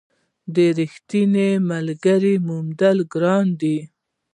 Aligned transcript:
د 0.53 0.57
رښتیني 0.77 1.51
ملګري 1.69 2.35
موندل 2.47 2.97
ګران 3.13 3.45
دي. 3.61 3.77